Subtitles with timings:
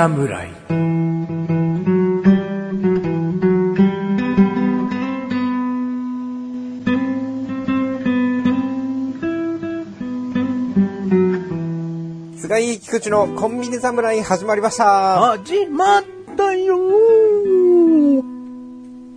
[0.00, 0.48] 侍
[12.38, 15.36] 菅井菊池のコンビニ侍始まりました。
[15.36, 16.78] 始まったよ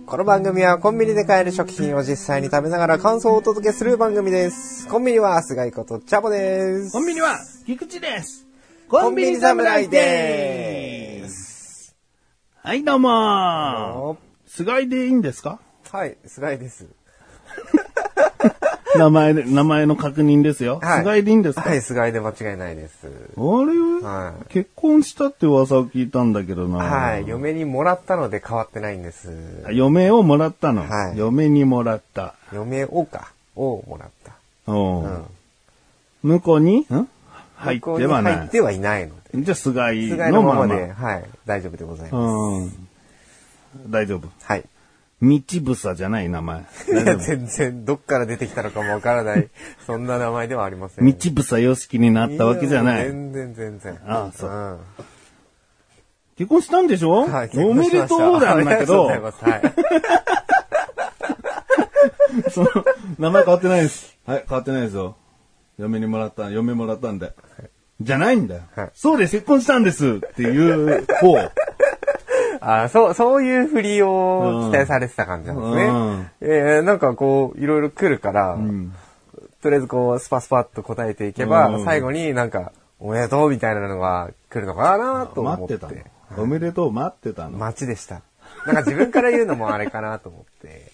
[0.04, 4.86] この番組はコンビニで買える食品を実際に食べながら感想をお届けする番組です。
[4.88, 6.92] コンビニは菅井ことチャボです。
[6.92, 8.44] コンビニは菊池です
[8.86, 10.73] コンビニ侍でーす。
[12.66, 15.58] はい、どうも菅井でいいんですか？
[15.92, 16.86] はい、菅井です。
[18.96, 20.78] 名前で、名前の確認ですよ。
[20.82, 23.06] はい菅井でいいんですか、はい、菅井で間違いないです。
[23.06, 26.78] あれ、はい結婚したって噂を聞いたんだけどな。
[26.78, 29.30] はい、嫁にもらったので変わってないんです。
[29.70, 30.88] 嫁をもらったの？
[30.88, 32.34] はい嫁にもらった。
[32.50, 34.32] 嫁をか、をもらった。
[34.72, 35.24] おううん。
[36.22, 37.08] 向こうにん
[37.56, 38.36] 入っ向こうにてはない。
[38.38, 39.23] 入ってはいないので。
[39.42, 40.66] じゃあ、菅井菅井のまま。
[40.66, 42.76] のままで、はい、大丈夫でございます。
[43.76, 43.90] うん。
[43.90, 44.28] 大丈夫。
[44.42, 44.64] はい。
[45.22, 45.40] 道
[45.74, 46.60] 草じゃない名前。
[46.60, 46.62] い
[46.94, 47.16] や。
[47.16, 49.48] 全然、どっから出てきたのかもわからない、
[49.86, 51.06] そんな名前ではありません。
[51.06, 53.04] 道草よしきになったわけじゃない。
[53.06, 53.98] 全然、全然。
[54.06, 54.78] ああそうん
[56.36, 59.44] 結結婚したんでしょ、はい、おめでとうなんだけどありがとうございます。
[59.44, 59.62] はい。
[62.50, 62.68] その、
[63.18, 64.16] 名前変わってないです。
[64.26, 65.16] はい、変わってないですよ。
[65.78, 67.32] 嫁にもらった、嫁もらったんで。
[68.00, 68.62] じゃないんだよ。
[68.74, 71.50] はいそうです、結婚したんですっていう方。
[72.60, 75.84] あそう、そういう振りを期待されてた感じなんですね。
[75.84, 78.58] うんえーなんかこう、いろいろ来るから、
[79.62, 85.60] とりあえずこう、スパスパッと答えていけば、うん最後になんか、おめでとうみたいなのが来るのかなと思っ。
[85.60, 86.42] 待っててたの。
[86.42, 87.58] おめでとう、待ってたの。
[87.58, 88.22] 待ちでした。
[88.66, 90.90] なんか自分から言うのもあれかなと思って。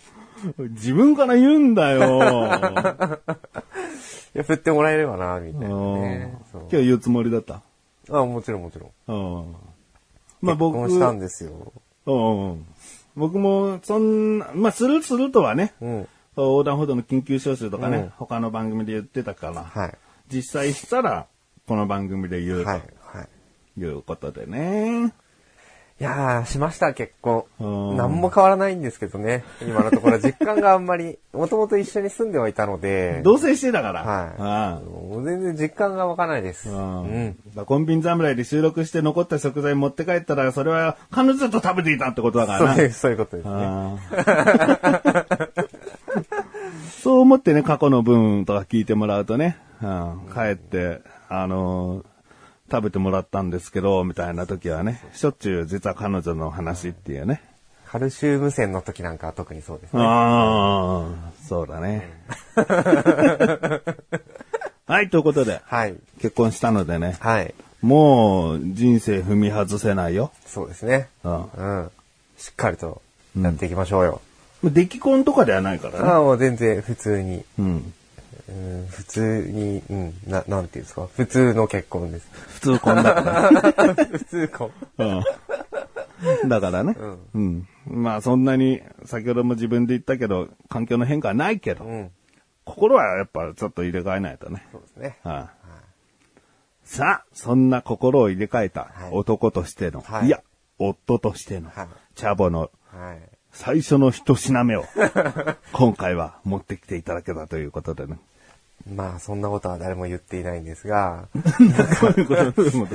[0.71, 2.59] 自分から言うんだよ。
[4.35, 6.39] いや、振ってもらえればな、みたいなうんね。
[6.53, 7.63] そう今日言うつもりだった？
[8.11, 8.91] あ、もちろんもちろん。
[9.09, 9.53] うん
[10.43, 11.73] まあ結僕、婚したんですよ。
[12.07, 12.15] う
[12.55, 12.67] ん
[13.17, 16.09] 僕も、そんな、まあ、するするとはね、うん。
[16.37, 19.99] 横断歩道の緊急招集とかね、うん他の番組で言ってたから、はい。
[20.33, 21.27] 実際したら、
[21.67, 22.81] この番組で言うはい。
[22.81, 23.81] とはい。
[23.81, 25.13] いうことでね。
[26.01, 27.45] いやー、しました、結婚。
[27.61, 29.45] うん何も変わらないんですけどね。
[29.61, 34.03] 今のところ 実感があんまり、もともと一緒に住んではいたので、同棲してたから。
[34.03, 34.83] はい。
[34.83, 36.71] もう全然実感が湧かないです。
[36.71, 42.75] ううんコンビニ侍で収録して残った食材持って帰ったら、それは彼女と食べていたってことだからな。
[42.77, 43.99] そういう、そういうことですね。
[47.03, 52.10] そう思ってね、過去の分とか聞いてもらうとね、うん帰って、あのー
[52.71, 57.43] 食べてもらったんですけど、みたいな時はね、しょっちゅう実は彼女の話っていうね。
[57.87, 60.03] カルシウム線の時なんかは特にそうですね。
[60.03, 62.09] ああ、そうだね。
[64.87, 65.97] はい、ということで、はい。
[66.21, 67.55] 結婚したのでね、はい。
[67.83, 70.31] もう人生踏み外せないよ。
[70.47, 71.09] そうですね。
[71.25, 71.91] うんうん。
[72.39, 73.03] しっかりと
[73.41, 74.21] やっていきましょうよ。
[74.63, 76.09] 出来婚とかではないからね。
[76.09, 77.93] ああ、もう全然普通に、うん。
[78.51, 81.07] うん、普通に、うん、な、なんていうんですか？
[81.15, 82.29] 普通の結婚です。
[82.49, 83.95] 普通婚だから。
[83.95, 84.71] 普通婚。
[84.99, 86.49] うん。
[86.49, 86.97] だからね。
[87.35, 87.69] うん。
[87.87, 92.11] まあそんなに、先ほども自分で言ったけど、環境の変化はないけど、うん。
[92.65, 94.67] 心はやっぱちょっと入れ替えないとね。
[94.73, 95.19] そうですね。
[95.23, 95.61] はい
[96.85, 100.43] さあ、そんな心を入れ替えたはい男としての、はいい、や、
[100.77, 103.21] 夫としての、はいチャボのはい。
[103.53, 104.85] 最初の一品目を、
[105.73, 108.19] 今回は持ってきていただけたということでね。
[108.89, 111.29] まあ、そんなことは誰も言っていないんですが、
[112.01, 112.87] こういうことでも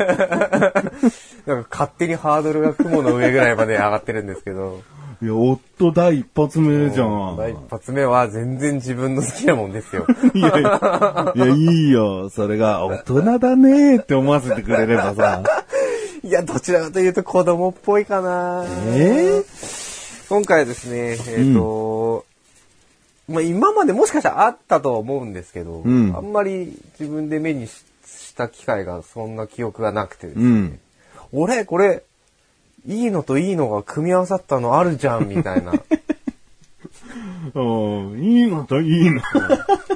[1.45, 4.81] なんか勝手にハードルが雲の上ぐらいまで上がってるんですけど、
[5.21, 7.37] いや、夫第一発目じゃん。
[7.37, 10.05] 第一発目は全然自分の好きなもんですよ。
[10.33, 12.29] いやいや、いや、いいよ。
[12.29, 15.43] それが、大人だねって思わせてくれればさ。
[16.23, 18.65] いや、どちらかというと子供っぽいかな。
[18.87, 19.43] え
[20.27, 22.25] 今回ですね、えっ、と、
[23.27, 30.79] まあ今までもしかしたらあったとは思うんですけど、んあんまり自分で目にしした機会がそんな記憶がなくてですね、うん。
[31.31, 32.03] 俺、これ、
[32.85, 35.71] いいのといいのが組み合わさったのあるじゃん、みたいな。
[37.53, 39.21] うんいいのといいの。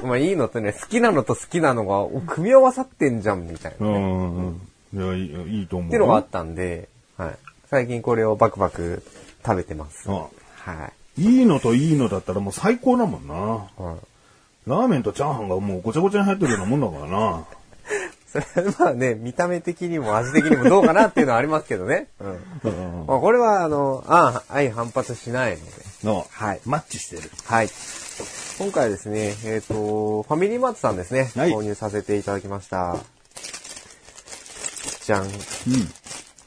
[0.02, 3.86] まあいいのとね、好きなのと好きなのがお組み合わさってんじゃん、みたいな。
[3.86, 4.60] うっん。
[4.94, 5.90] いや、いいと思う。
[5.90, 7.36] ていうのがあったんで、はい。
[7.68, 9.02] 最近これをバクバク
[9.44, 10.08] 食べてます。
[10.08, 10.28] うんはい。
[11.20, 13.34] いいのといいのだったらもう最高だもんな。
[13.34, 13.98] はい
[14.66, 17.44] ラーメンとチャーハンがもうごちゃごちゃに入ってるようなもんだからな。
[18.30, 22.06] それはまあね、見た目的にも味的にもどうかなっていうのはありますけどね。
[22.20, 22.30] うん。
[22.62, 25.70] うんまあ、これは、あの、あ相反発しないので。
[26.04, 27.22] の、はいマッチしてる。
[27.44, 27.68] はい。
[28.58, 32.96] 今回ですね、えっ、と、ファミリーマートさんですね、はい購入させていただきました。
[35.04, 35.24] じゃん。
[35.24, 35.30] うん。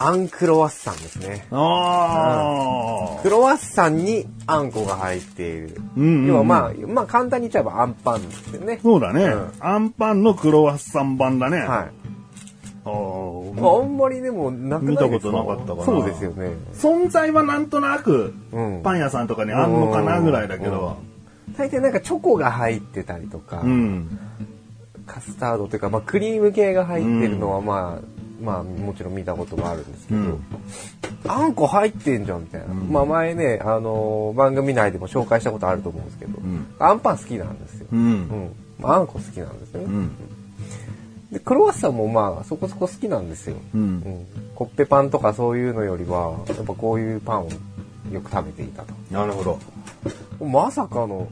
[0.06, 1.48] あんクロワッサンですね。
[1.50, 3.22] ああ。
[3.22, 5.82] クロワッサンにあんこが入っている。
[5.96, 8.80] うんうんうん要はまあ、まあ簡単に言っちゃえばあんパンですよね。
[8.84, 11.60] そうだね、うんアンパンのクロワッサン版だね。
[11.60, 11.68] はい。
[12.86, 16.52] あまーあ、あんまりでもなくない見たことなかったかなそうですよね。
[16.74, 20.98] 存在はなんとなく、うんパン屋さんとかにあんのかなぐらいだけど。
[21.58, 24.20] 大抵なんかチョコが入ってたりとか、うん。
[25.06, 30.44] カスタードというか、まあ、クリーム系が入ってるのはまあ、まあもちろん見たことがあるんですけど、うん。
[31.28, 36.68] あんこ入ってんじゃんみたいな、まあ前ね、あのー番組内でも紹介したことあると思うんですけど、ん。
[36.80, 37.96] あんパン好きなんですよ、う。
[37.96, 38.52] うん。
[38.84, 40.12] ああんこ好きなんですよね、うん。
[41.32, 43.78] でクロワッサンもまあそこそこ好きなんですよ、う。
[43.78, 44.26] うんん。
[44.56, 47.50] コッペパンとかそういうのよりはやっぱこういうパンを
[48.12, 48.94] よく食べていたと。
[49.12, 49.60] なるほど。
[50.46, 51.28] まさかの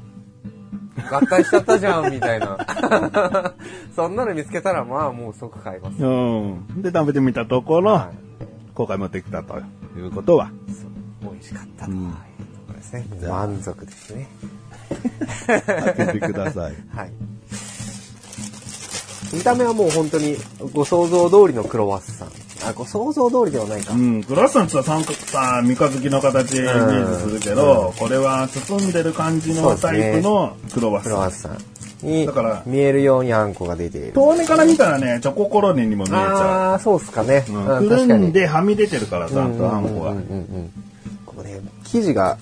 [1.09, 2.57] 合体しちゃったじゃんみたいな。
[3.95, 6.81] そんなの見つけたらまあもう即買います、うん。
[6.81, 8.17] で、食べてみたところ、はい。
[8.73, 9.59] 今回持ってきたと
[9.97, 10.51] いうことは。
[11.21, 11.91] 美味しかったと。
[11.91, 11.97] うん。
[11.99, 12.01] い。
[12.01, 12.17] うとこ
[12.69, 14.27] ろですね、満足ですね。
[15.47, 15.61] 開
[15.95, 16.73] けてください。
[16.95, 17.11] はい。
[19.33, 20.35] 見た目はもう本当に
[20.73, 22.29] ご想像通りのクロワッサン。
[22.63, 31.11] あご想像通りではないか、うん、クロワッサンってさ、三角さ、三日月の形イメージするけど、これは包んでる感じのタイプのクロワッサン。
[31.11, 31.57] クロワッサン。
[32.01, 34.11] にだから見えるようにあんこが出ている。
[34.11, 37.51] 遠目から見たらね、チョココロネにも見えちゃああそうっすかね、う。
[37.51, 40.17] うんうん、くるんではみ出てるから、ちゃんとあんこがうん。
[40.17, 40.71] うん
[41.25, 42.37] ここね生地が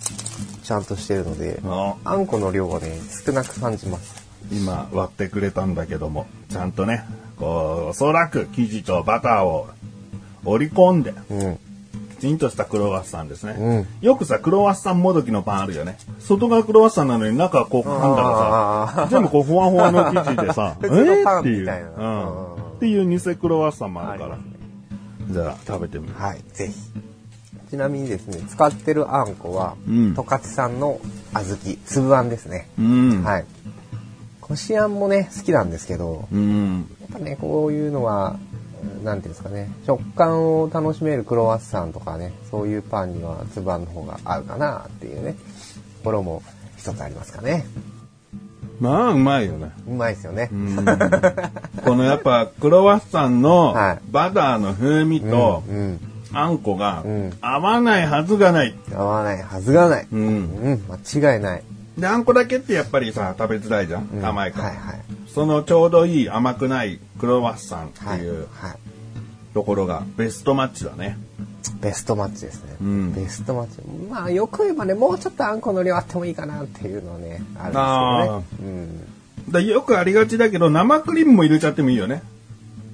[0.63, 4.27] ちゃんとしてるのでああんこの量はね少なく感じます。
[4.51, 7.03] 今割ってくれたんだけども、ちゃんとね、
[7.37, 9.67] こう、おそらく生地とバターを
[10.45, 11.59] 織り込んで、うん
[12.19, 13.55] きちんとしたクロワッサンですね。
[13.57, 15.97] うんよくさ、クロワッサンもどきのパンあるよね。
[16.19, 24.37] 外側クロワッサンなのに中こう噛んだらあさ、全部こうふわふわの生地でさ、普通のパンっていう、うんうんっていう偽クロワッサンもあるから。
[24.37, 24.43] ね
[25.31, 26.13] じゃあ食べてみる。
[26.15, 26.73] はいぜひ
[27.69, 30.99] ちなみにですね使ってるあんこはうん十勝産の
[31.33, 33.23] 小豆粒あんですね、うん。
[33.23, 33.45] はい
[34.41, 36.89] こしあんもね好きなんですけどうん。
[37.01, 38.37] やっぱねこういうのは
[39.03, 39.71] なんていうんですかね。
[39.85, 45.33] 食感を楽しめるクロワッサンとかねそういうパンには粒あんの方が合うかなっていうね。
[45.33, 46.41] ところも
[46.77, 47.65] 一つありますかね。
[48.79, 49.71] まあ、うまいよね。
[49.87, 50.85] うまいですよね、うん。
[51.83, 53.99] このやっぱクロワッサンのはい。
[54.09, 55.63] バターの風味と
[56.31, 57.33] あんこがうん。
[57.41, 58.75] 合わないはずがない。
[58.93, 60.15] 合わないはずがない、う。
[60.15, 61.63] うんん、間違いない、
[61.97, 64.25] で、あんこだけってやっぱりさ、食べづらいじゃん。
[64.25, 64.65] 甘いから。
[64.69, 68.75] はいはいそのちょうどいい甘くないクロワッサンってはいいうはい
[69.53, 71.17] ところがベストマッチだね。
[71.81, 78.89] ベストマッチですね、うんベストマッチまあよく言えばねもうちょっとあんこの量あってもいいかなっていうのはねあるんですけどね
[79.49, 82.21] だよくありがちだけど生クリームも入れちゃってもいいよね。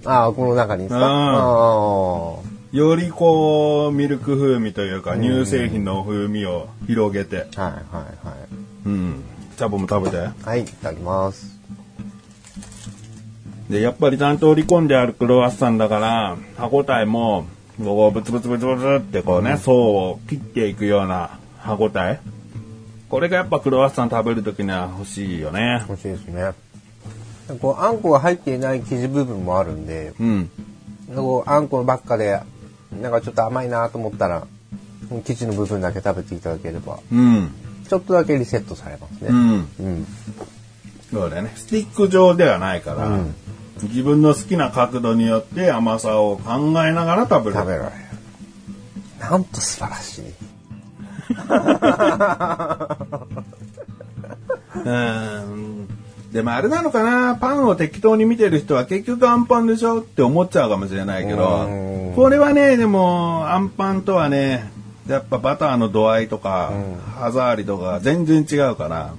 [0.04, 0.98] うん、ああこの中にですか？
[0.98, 7.48] うんあよりこうミルク風味というか乳製品の風味を広げて。
[7.56, 8.38] あはいはいはい
[8.86, 9.24] うん。
[9.58, 10.18] チャボも食べて。
[10.18, 11.55] はい、いただきます。
[13.70, 17.46] で、やっぱりちゃんと織り込んであるクロワッサンだから、歯応えも、
[17.84, 22.20] こう、ブツブツブツブツってこうね、層を切っていくような歯応え。
[23.10, 25.84] これがやっぱクロワッサン食べるときには欲しいよね。
[25.88, 26.52] 美味しいですね。
[27.60, 30.50] こう、あんこが入っていない生地部分もあるんで、うん。
[31.16, 32.40] こうあんこばっかで、
[33.02, 34.46] なんかちょっと甘いなと思ったら、
[35.24, 37.52] 生地の部分だけ食べていただければ、うん。
[37.88, 39.28] ちょっとだけリセットされますね。
[39.30, 39.68] うん。
[39.80, 40.08] うん。
[41.12, 41.52] そうだよね。
[41.56, 43.36] スティック状ではないから、うん
[43.84, 47.58] 自分の好きな角度によって甘さを考えながら食べる。
[47.58, 47.92] 食べられる。
[49.20, 50.24] なんと素晴らしい。
[54.86, 55.88] うん。
[56.32, 64.70] でもあれなのかな、パンを適当に見てる人は結局アンパンでしょって思っちゃうかもしれないけどうん、これはね、でもアンパンとはね、
[65.08, 66.74] やっぱバターの度合いとか、
[67.18, 69.14] 歯触りとか全然違うから、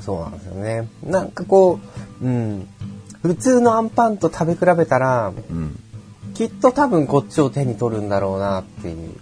[0.00, 0.88] そうなんですよね。
[1.02, 1.80] なんかこ
[2.20, 2.68] う、うん。
[3.22, 5.78] 普通のアンパンと食べ比べたら、うん。
[6.34, 9.14] きっと多分こっちを手に取るんだろうなっていう。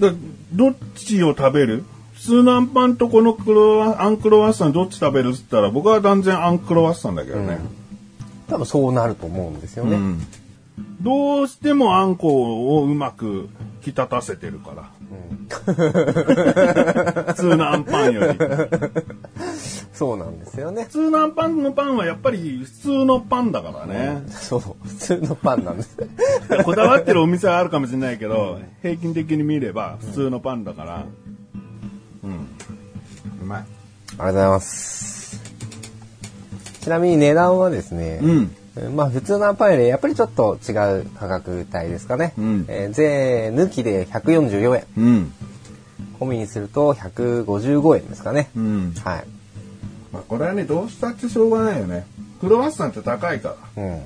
[0.00, 0.12] で
[0.52, 1.84] どっちを食べる？
[2.14, 7.58] 普通のアンパンとこのクロワアンクロワッサンどっち食べるっつったら僕は断然アンクロワッサンだけどね。
[8.48, 9.96] 多分そうなると思うんですよね。
[9.96, 10.20] うん
[11.02, 13.48] どうしてもあんこをうまく
[13.84, 14.90] 引き立たせてるから。
[17.26, 18.38] 普通のアンパンより。
[19.92, 20.86] 普そうなんですよね。
[20.90, 24.22] 通のパンのパンはやっぱり普通のパンだからね。
[24.28, 25.96] そう、普通のパンなんです。
[26.64, 31.04] こだわってるお店はあるかもしれないけど、平均的に見れば普通のパンだから。
[32.24, 32.30] うん。
[33.42, 33.60] うまい。
[33.60, 35.40] ありがとうございます。
[36.80, 38.50] ちなみに値段はですね、うん。
[38.76, 42.32] えーまあ普通のパンよりやっぱりちょっと違う価格帯ですかね。
[42.38, 44.84] うんえー税抜きで144円。
[44.96, 45.32] うん。
[46.18, 48.48] 込みにすると155円ですかね。
[48.56, 48.94] うん。
[49.04, 49.24] はい。
[50.12, 52.06] まあこれはね、どうしたってしょうがないよね。
[52.40, 53.82] クロワッサンって高いから。
[53.82, 54.02] うん。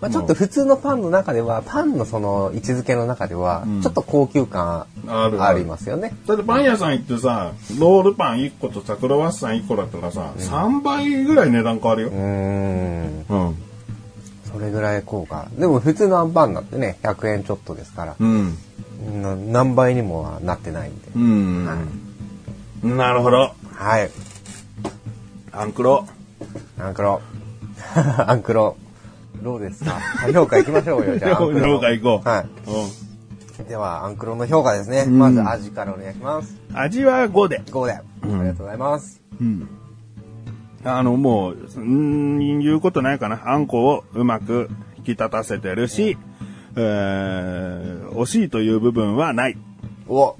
[0.00, 6.14] まあちょっと普通のパンの中では、パンのその位置づけの中ではうん、ちょっと高級感あるありますよね。
[6.26, 12.12] だってパン屋さん行ってさ、ロールパン1個とさ、クロワッサン1個だったらさ、3倍ぐらい値段変わるよう。
[12.12, 13.26] ーん。
[13.28, 13.56] うん。
[14.52, 15.48] それぐらい効果。
[15.58, 18.56] でも普通のアンパンだってね、100円ちょっとですから、うん。
[19.20, 21.08] な何倍にもはなってないんで。
[21.16, 21.64] うん。
[22.84, 23.52] なるほど。
[23.72, 24.10] はい。
[25.56, 26.06] アンクロ。
[26.78, 27.20] アンクロ。
[28.26, 28.76] アンクロ。
[29.42, 29.98] どうですか？
[30.32, 31.36] 評価いきましょうよ、じゃあ。
[31.42, 32.28] 評価行こう。
[32.28, 33.68] はうい。
[33.68, 35.04] では、アンクロの評価ですね。
[35.04, 36.54] んまず味からお願いします。
[36.72, 36.76] ん。
[36.76, 37.62] 味は5で。
[37.66, 37.92] 5で。
[37.92, 39.20] ありがとうございます。
[39.40, 39.68] うん。
[40.84, 43.40] あの、もう、うん、言うことないかな。
[43.46, 44.68] あんこをうまく
[44.98, 46.18] 引き立たせてるし、
[46.76, 49.56] えー、惜しいという部分はない。
[50.08, 50.36] お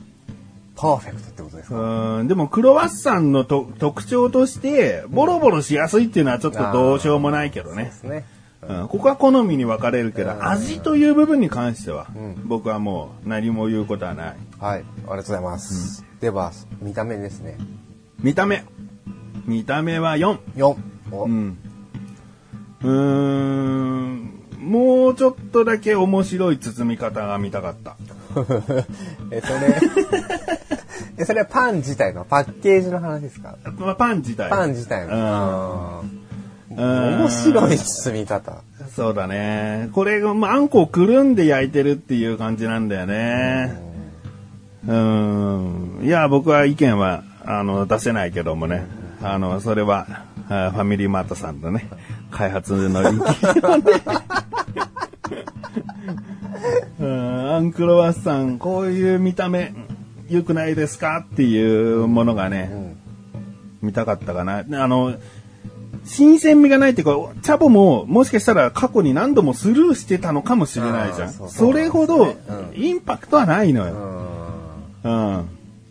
[0.77, 1.77] パーフェクトってことですか？
[1.77, 7.93] うん、でもクロワッサンのと特徴として、ボロボロしやすいっていうのはちょっとどうしようもないけどねで。
[7.93, 8.25] すね。
[8.67, 12.07] うん、ここは好みに分かれるけど、味という部分に関しては、
[12.45, 14.37] 僕はもう何も言うことはない。
[14.59, 14.79] はい。
[14.79, 16.05] ありがとうございます。
[16.21, 16.51] では、
[16.81, 17.59] 見た目ですね。
[18.21, 18.65] 見た目。
[19.45, 20.39] 見た目は4。
[20.57, 20.77] 4。
[21.13, 21.59] おうん。
[22.83, 24.41] うーん。
[24.61, 27.97] もうちょっとだけ面白い包み方が見たかった。
[29.31, 29.81] え、それ、
[31.19, 33.57] え、それはパン自体のパッケージの話ですか？
[33.79, 34.51] まあ、パン自体。
[34.51, 35.11] パン自体の。
[35.13, 36.01] あ
[36.71, 36.79] うん。
[36.79, 38.57] ー面白い包み方。
[38.95, 39.89] そうだね。
[39.93, 43.75] これが、まあ、あんこをくるんで焼いてるっていう感じなんだよね。
[44.87, 46.01] うん。
[46.03, 48.85] いや、僕は意見は、あの、出せないけどもね。
[49.23, 50.07] あの、それは、
[50.49, 51.89] あファミリーマートさんのね、
[52.31, 53.25] 開発の意見をね。
[57.01, 59.75] うんアンクロワッサン、こういう見た目、
[60.29, 61.27] 良くないですか？
[61.31, 62.97] っていうものがね、
[63.83, 64.59] 見たかったかな。
[64.59, 65.15] あの、
[66.05, 71.29] 新鮮味がないっていうか、チャボももしかしたら過去に何度もスルーしてたのかもしれないじゃん。
[71.29, 72.35] あーそうそれほど
[72.75, 73.95] インパクトはないのよ。
[75.05, 75.49] ううん。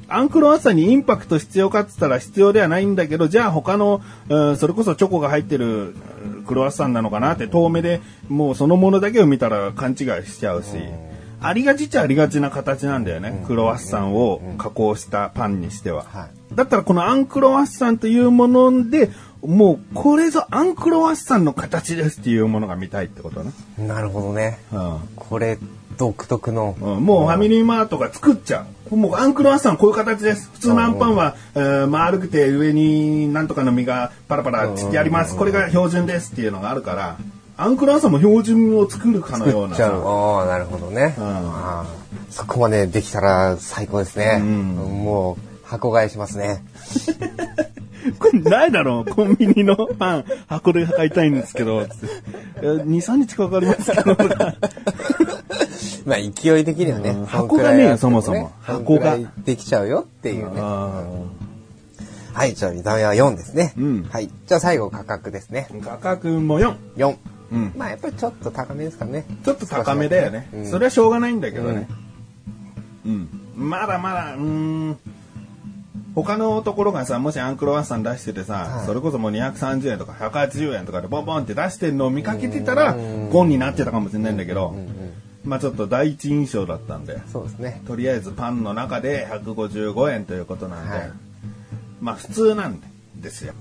[0.09, 10.67] アンクロワッサンにインパクト必要かって言ったら必要ではないんだけど、じゃあ他の、うんそれこそチョコが入ってるうんクロワッサンなのかなって遠目でもうそのものだけを見たら勘違いしちゃうし、
[11.41, 13.43] ありがちっちゃありがちな形なんだよね。
[13.45, 16.03] クロワッサンを加工したパンにしては。
[16.03, 19.09] はだったらこのアンクロワッサンというもので、
[19.41, 23.51] もうこれぞアンクロワッサンの形ですっていうものが見たいってことね。
[23.81, 23.87] ん。
[23.87, 24.59] なるほどね。
[24.71, 25.57] うんこれ、
[25.97, 26.75] 独特の。
[26.79, 28.95] うんもうファミリーマートが作っちゃう。
[28.95, 30.49] もうアンクロワッサンこういう形です。
[30.53, 35.35] 普通のアンパンは、えー丸くて上になんとかの実がパラパラ散ってあります。
[35.35, 37.17] これが標準ですっていうのがあるから、
[37.55, 39.91] アンクロワッサンも標準を作るかのようなちゃう。
[39.91, 39.97] さ。
[40.07, 41.15] ああ、なるほどね。
[42.29, 44.37] そこまでできたら最高ですね。
[44.37, 46.63] んもう、箱買いしますね。
[48.19, 52.07] これないだろうコンビニのパン箱で買いたいんですけど、つって
[52.57, 54.17] えー2、3日かかりますけど、
[56.05, 57.15] まあ、勢い的にはね。
[57.27, 60.51] 箱がねそもそも箱ができちゃうよっていうね。
[60.57, 61.03] あ
[62.33, 63.73] はい、じゃあ見た目は4ですね。
[63.77, 64.29] うんはい。
[64.47, 65.67] じゃあ最後価格ですね。
[65.71, 66.75] ー価格も4。
[66.97, 67.15] 4。
[67.51, 67.73] うん。
[67.77, 69.25] まあやっぱりちょっと高めですかね。
[69.45, 70.49] ちょっと高めだよね。
[70.53, 71.87] うんそれはしょうがないんだけどね。
[73.05, 73.29] うん。
[73.55, 74.97] まだまだ、うーん。
[76.15, 82.93] 他のところがさ、もしアンクロワッサン出しててさ、はいそれこそもう230円とか180円とかでボンボンって出してるのを見かけてたら、
[83.31, 84.75] ゴンになってたかもしれないんだけど、
[85.43, 87.81] まあちょっと第一印象だったんで、そうですね。
[87.87, 91.11] とりあえずパンの中で155円ということなんで、はい
[92.01, 92.81] まあ普通なん
[93.15, 93.53] ですよ。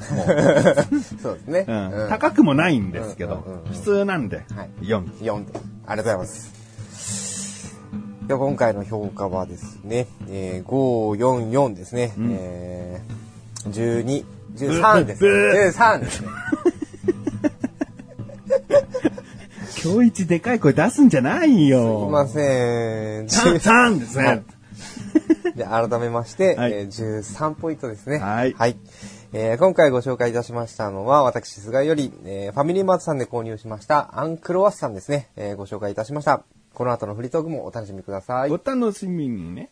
[1.20, 1.66] そうですね。
[1.68, 5.04] うんうん高くもないんですけど、うんうんうんうん普通なんで、はい4。
[5.20, 5.60] 4で。
[5.86, 6.59] ありがとうございます。
[8.30, 12.14] では今回の評価はですね、えー、544ですね。
[12.16, 15.30] えー、12、13ですね。
[15.30, 16.28] ブー13ですね。
[19.84, 22.08] 今日一でかい声出すんじゃないすいよ。
[22.08, 23.26] ません。
[23.26, 24.44] 3、3ですね。
[25.56, 28.18] で改めまして、はいえー13ポイントですね。
[28.18, 28.54] はい
[29.32, 36.44] えー今回ご紹介いたしましたのは、私、菅より、えーファミリーマートさんで購入しました、アンクロワッサンですね、えーご紹介いたしました。
[36.74, 38.50] この後のフリートークもお楽しみください。
[38.50, 39.70] お楽しみにね。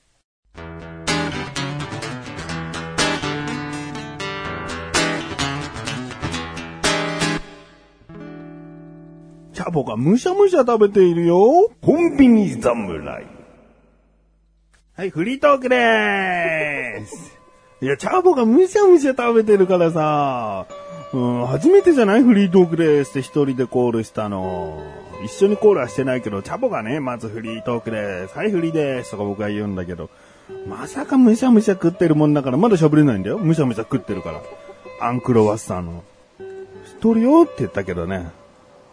[9.52, 11.70] チャボがむしゃむしゃ食べているよ。
[11.82, 13.26] コンビニ侍。
[14.94, 17.38] はい、フリートークでーす。
[17.80, 20.66] いや、チャボがむしゃむしゃ食べてるからさ、
[21.12, 22.22] うん、初めてじゃない？
[22.22, 24.82] フリートークですって一人でコールしたの。
[25.25, 28.37] 一緒にコールはしてないけど、チャボがね、まずフリートークです。
[28.37, 29.10] はい、フリーです。
[29.12, 30.10] とか僕は言うんだけど、
[30.66, 33.38] まさかむしゃむしゃ食ってるもんだから、まだ喋れないんだよ。
[33.38, 34.40] むしゃむしゃ食ってるから。
[35.00, 36.04] アンクロワッサンの。
[36.84, 38.30] 一人よって言ったけどね、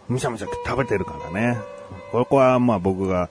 [0.08, 1.58] むしゃむしゃ食べてるからね。
[2.12, 3.29] ここはまあ僕が、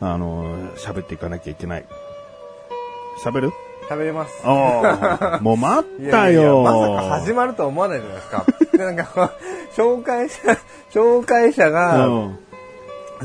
[0.00, 1.86] あの、喋っていかなきゃいけない。
[3.24, 3.52] 喋る？
[3.88, 4.44] 食べれます。
[4.44, 6.42] もう待いったよ。
[6.42, 8.46] やいやまさか始まるとは思わないじゃないですか。
[8.72, 9.32] でなんか、
[9.76, 10.40] 紹介者、
[10.92, 12.38] 紹介者が、うん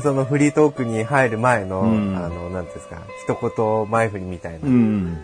[0.00, 5.18] そのフリートークに入る前の、うんあの、なんていうんですか、一言前振りみたいな、うん。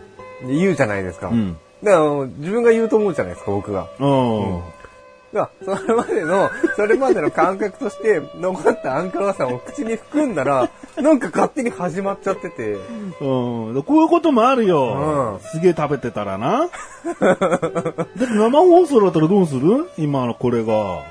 [0.47, 1.29] 言うじゃないですか。
[1.29, 3.87] うんだから自分が言うと思うじゃないですか、僕が。
[4.01, 4.63] うん。
[5.33, 12.79] それまでの、それまでの感覚として、残ったアンクロワッサンを口に含んだら、なんか勝手に始まっちゃってて、う
[13.79, 13.83] ん。
[13.83, 15.37] こういうこともあるよ。
[15.41, 16.69] うんすげえ食べてたらな。
[17.21, 19.89] だって生放送だったらどうする？
[19.99, 21.03] 今のこれが。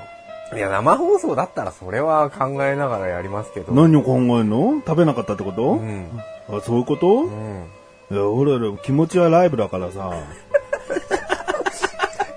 [0.54, 3.72] いや、生放送だったらそれは考えながらやりますけど。
[3.72, 4.82] 何を考えるの？
[4.86, 6.08] 食べなかったってこと、うん。
[6.48, 7.64] あそういうこと、うん。
[8.10, 10.10] いや、俺ら気持ちはライブだからさ。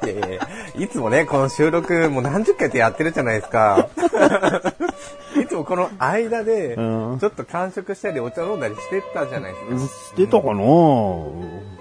[0.03, 0.47] いやいや
[0.78, 3.88] いつもね、この収録もう何十回ってやってるじゃないですか。
[5.42, 9.94] いつもこの間で、ちうんょっと完食したりお茶飲んだりしてたじゃないですか。
[10.16, 10.63] してたかな？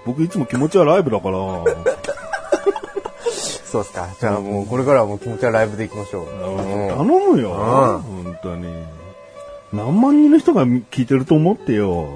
[0.07, 1.37] 僕いつも気持ちはライブだから。
[3.65, 4.09] そうっすか。
[4.19, 6.27] じゃあもうこれからはもう気持ちはライブでいきましょう。
[6.27, 7.51] 頼うんむよ。
[7.51, 8.67] 本当に。
[9.73, 12.09] 何万人の人が聞いてると思ってよ。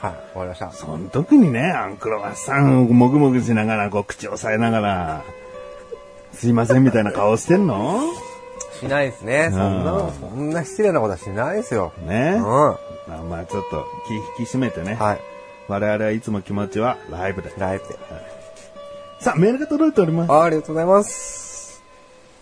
[0.00, 0.70] はい、わかりました。
[0.72, 5.22] その時にね、アンクロワッサンをもぐもぐしながら、こう口を押さえながら、
[6.32, 8.00] すいませんみたいな顔してんの？
[8.80, 9.50] しないですね。
[9.52, 11.92] そんな、うんそんな失礼なことはしないですよ。
[12.06, 12.34] ね。
[12.36, 12.42] うん。
[12.44, 14.94] まあまあちょっと気引き締めてね。
[14.94, 15.20] はい。
[15.68, 17.52] 我々はいつも気持ちはライブで。
[17.58, 17.98] ライブで。
[19.20, 20.32] さあ、メールが届いております。
[20.32, 21.82] あありがとうございます。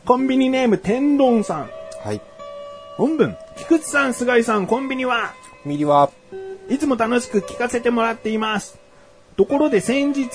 [0.07, 1.71] コンビニネーム天丼さん。
[2.05, 2.21] はい。
[2.97, 3.37] 本文。
[3.57, 6.11] 菊池さん、菅井さん、コンビニはミリは、
[6.71, 8.79] いつも楽しく聞かせてもらっています。
[9.37, 10.29] ところで先日、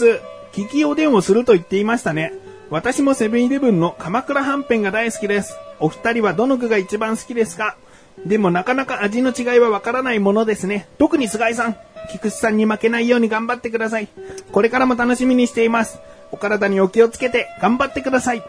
[0.52, 2.34] 聞きおでんをすると言っていましたね。
[2.74, 5.56] 私もセブンイレブンの鎌倉はんぺんが大好きです。
[5.80, 7.78] お二人はどの具が一番好きですか？
[8.26, 10.88] でもなかなか味の違いはわからないものですね。
[10.98, 11.78] 特に菅井さん、
[12.12, 14.08] 菊池さんに負けないように頑張ってください。
[14.52, 16.00] これからも楽しみにしています。
[16.32, 18.44] お体にお気をつけて頑張ってください。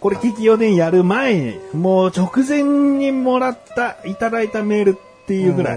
[0.00, 5.76] これ、聞きおでんやる前、もう直前にもらった、いただいたメールっていうぐらい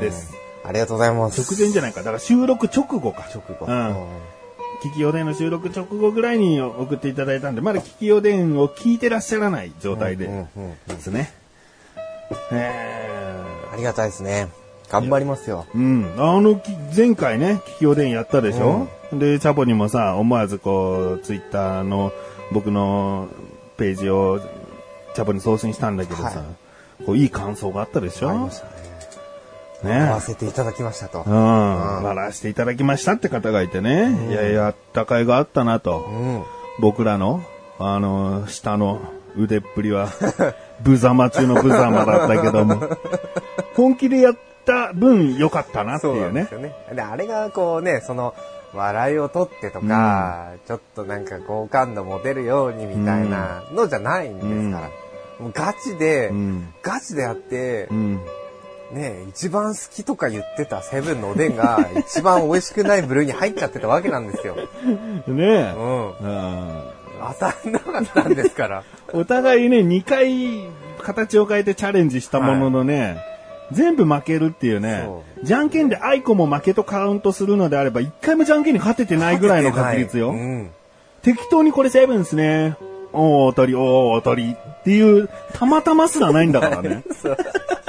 [0.00, 0.32] です。。
[0.64, 1.42] ありがとうございます。
[1.42, 2.00] 直前じゃないか。
[2.00, 3.26] だから収録直後か。
[3.34, 3.66] 直後。
[3.66, 4.06] うん。
[4.82, 11.32] 聞きおでんの収録直後ぐらいに送っていただいたんで、まだ聞きおでんを聞いてらっしゃらない状態でうんうんうんですね。
[12.50, 13.40] え
[13.72, 14.48] ありがたいですね。
[14.90, 15.66] 頑張りますよ。
[15.74, 16.14] ー、うん。
[16.18, 22.12] あの、き前回ね、聞きおでんやったでしょ、で、チャボにもさ、思わずこう、ツイッターの
[22.52, 23.28] 僕の
[23.78, 24.40] ページを
[25.14, 26.36] チャボに送信したんだけどさ、はい
[27.04, 28.30] こういい感想があったでしょ？
[28.30, 28.66] ありました
[29.84, 29.98] ね。
[29.98, 31.30] ね合わせていただきましたとう。
[31.30, 32.02] ん。
[32.02, 34.10] 笑わせていただきましたって方がいてね。
[34.30, 36.00] いやいや、あったかいがあったなと。
[36.00, 36.42] うん。
[36.80, 37.42] 僕らの、
[37.78, 39.00] あの、下の
[39.36, 40.08] 腕っぷりは、
[40.84, 42.80] 無様中の無様だったけども、
[43.76, 46.54] 本気でやった分良かったなってそういうねなんです。
[46.54, 46.74] よね。
[46.94, 48.34] で、あれがこうね、その、
[48.74, 54.90] 笑いを取ってとか、ちょっとなんか好感度持てるようにみたいなのじゃないんですから。
[55.38, 56.74] もうガチで、うん。
[56.82, 58.20] ガチでやってう、ん。
[58.92, 64.54] ね、一番好きとか言ってたセブンのおでんが一番美味しくない部類に入っちゃってたわけなんですよ。
[64.56, 64.62] ね
[65.26, 65.72] うえ。
[65.72, 66.14] ん。
[66.20, 67.02] うん
[67.38, 68.82] 当たんなかったんですから。
[69.14, 70.68] お互いね、2回
[71.02, 73.18] 形を変えてチャレンジしたもののね、
[73.70, 80.30] 全部負けるっていうねそ、じゃんけんであいこも負けとカウントするのであれば、1回もじゃんけんに勝ててないぐらいの確率よ。
[80.30, 80.70] うん。
[81.22, 82.76] 適当にこれセブンですね。
[83.12, 87.04] おー、当たり、おー、当たりっていう、たまたますらないんだからね。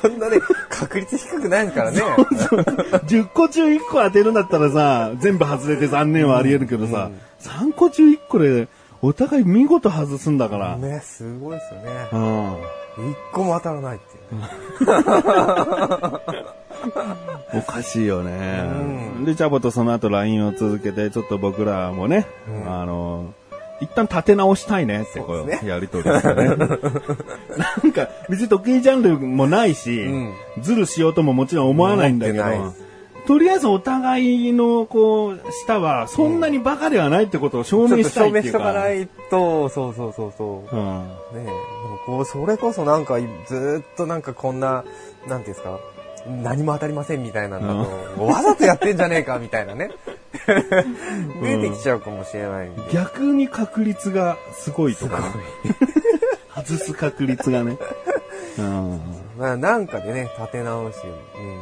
[0.00, 0.38] そんなね、
[0.68, 2.00] 確率低くないですからね。
[2.00, 7.10] 10個中1個当てるんだったらさ、全部外れて残念はあり得るけどさ、
[7.40, 8.68] 3個中1個で、
[9.00, 10.76] お互い見事外すんだから。
[10.76, 12.08] ね、すごいですよね。
[12.12, 13.10] うん。
[13.10, 14.48] 一個も当たらないっていうね。
[17.54, 18.70] おかしいよね。
[19.24, 22.26] で、チャボとその後 LINE を続けて、ちょっと僕らもね、
[22.66, 23.34] あの、
[23.82, 26.12] 一旦立て直したいねってこう、そうですやりとりね。
[26.22, 32.44] なんか、別に得意ジャンルもないし、うんズルしようとももちろん思わないんだけど
[33.26, 38.42] とりあえずお互いの、こう、舌は、そんなにバカではないってことを証明したいっていうか。
[38.42, 40.76] 証明しとかないと、そうそうそうそう。
[40.76, 40.98] うん。
[40.98, 41.52] ねえ、でも
[42.04, 44.84] こう、それこそなんか、ずーっとなんかこんな、
[45.28, 45.78] なんていうんですか、
[46.42, 47.68] 何も当たりませんみたいなんだ
[48.16, 49.90] と、わざとやってんじゃねえかみたいなね。
[51.42, 52.82] 出てきちゃうかもしれないんで。
[52.92, 55.26] 逆に確率がすごいとかね。
[56.54, 57.78] 外す確率がね。
[58.58, 59.00] うん。
[59.38, 60.96] まあなんかでね、立て直し、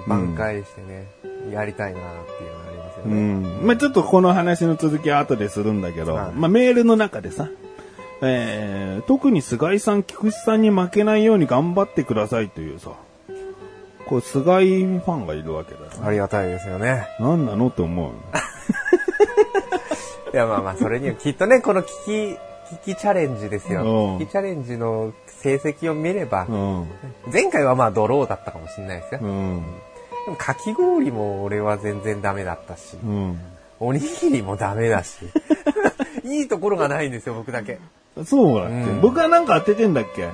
[0.09, 1.09] うん、挽回してね、
[1.53, 2.03] やりたいなっ
[2.39, 3.15] ていうのがありますようね。
[3.63, 3.67] ん。
[3.67, 7.49] まあちょっとこの話の続きは後でするんだけど、はいまあメールの中でさ、
[8.23, 12.91] えー、特に菅井さん、菊池さんに負けないように頑張ってくださいというさ、
[14.07, 15.90] こう菅井ファンがいるわけだよ。
[16.05, 17.09] ありがたいですよね。
[17.19, 18.13] 何なのって思う。
[20.33, 22.39] いやまあまあ、それにはきっとね、この危機、
[22.85, 24.19] 危機チャレンジですうよん。
[24.19, 26.87] 危機チャレンジの成績を見れば、うん。
[27.33, 29.21] 前回はまあドローだったかもしれないですよ。
[29.23, 29.63] うん。
[30.27, 33.41] でもかき氷も俺は全然ダメだったし、うん。
[33.81, 35.17] おにぎりもダメだし、
[36.23, 37.79] いいところがないんですよ、僕だけ。
[38.25, 40.29] そうだっけ、うん僕はなんか当ててんだっけ？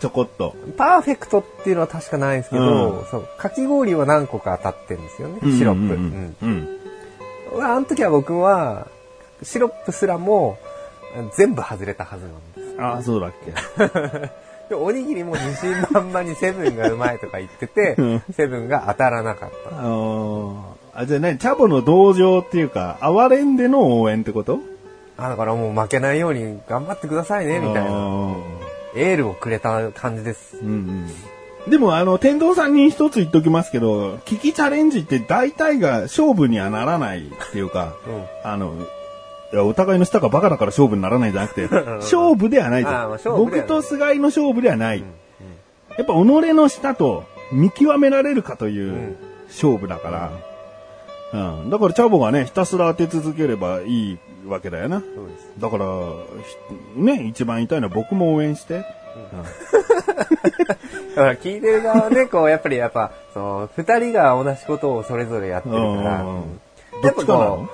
[0.00, 0.54] ちょこっと。
[0.76, 5.94] パーフェクトっていうのは確かないんですけど、うんそう、かき氷は何個か当たってるんですよね、シロップ。
[5.94, 6.36] ううんん。
[6.42, 6.48] うん。
[6.48, 6.76] うん
[7.58, 8.88] あの時は僕は、
[9.42, 10.58] シロップすらも
[11.36, 12.80] 全部外れたはずなんです。
[12.82, 13.52] ああ、そうだっけ
[14.68, 19.76] でおにぎりも自信満々にセブンがうまいとか言っててうん、セブンが当たらなかった。
[19.76, 24.58] ああ、じゃあね、チャボの同情っていうか、哀れんでの応援ってこと？
[25.18, 28.34] あだからもう負けないように頑張ってくださいね、みたいな。
[28.96, 29.02] な。
[29.02, 30.56] エールをくれた感じです。
[30.56, 30.68] うん
[31.66, 31.70] うん。
[31.70, 38.50] でも、あの、天童さんに一つ言っときますけど、危機チャレンジって大体が勝負にはならないっていうか、うん。
[38.50, 38.74] あの、
[39.52, 41.68] いや、お互いの下がバカだから勝負にならないじゃなくて、
[42.00, 42.86] 勝負ではない
[43.24, 44.98] 僕と菅井の勝負ではない。
[44.98, 45.04] うん
[45.96, 46.16] やっぱ己
[46.52, 49.16] の下と見極められるかといううん
[49.48, 50.10] 勝負だか
[51.32, 51.60] ら。
[51.62, 51.70] うん。
[51.70, 55.00] だからチャボがね、ひたすら当て続ければいいわけだよな。
[55.00, 55.48] そうです。
[55.58, 55.86] だから、
[56.96, 58.78] ひね、一番言いのは僕も応援して。
[58.78, 58.84] だ
[61.14, 66.60] から聞いてる側はね、こう、やっぱりやっぱ、そう、二人が同じことをそれぞれやってるから、うんうん
[67.02, 67.68] どっちかなの？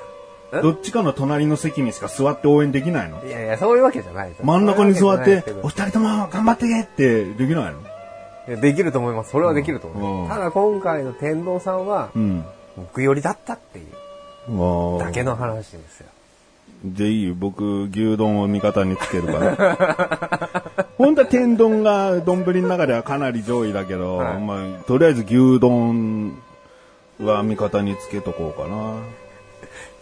[0.53, 0.61] え？
[0.63, 3.25] どっちかの隣の席にしか座って応援できないの？
[3.25, 7.79] いやいや、そういうわけじゃないですよ真ん中に座ってそういうわけじゃない、お二人とも頑張ってけってできないの？
[8.47, 9.31] けどできると思います。
[9.31, 10.23] それはできると思います。
[10.23, 12.45] うんただ今回の天童さんは、うん。
[12.77, 16.09] 僕寄りだったっていうだけの話ですよ。
[16.85, 17.35] じゃあいいよ。
[17.39, 20.75] 僕、牛丼を味方につけるから。
[20.99, 26.37] 本当は天丼が丼の中ではかなり上位だけど、はいまあ、とりあえず牛丼
[27.21, 28.95] は味方につけとこうかな。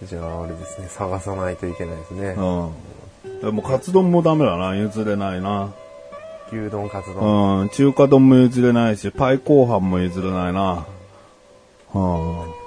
[0.02, 2.34] じゃあ、あれですね、探さないといけないですね。
[2.38, 3.40] うん。
[3.40, 4.74] でもカツ丼もダメだな。
[4.74, 5.70] 譲れないな。
[6.50, 7.60] 牛丼カツ丼。
[7.60, 7.68] うん。
[7.68, 10.86] 中華丼も譲れないし、パイ後半も譲れないな。
[11.94, 12.59] うん。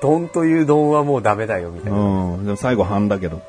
[0.00, 1.98] 丼という丼はもうダメだよ、みたいな。
[1.98, 2.44] うん。
[2.44, 3.40] でも最後半だけど。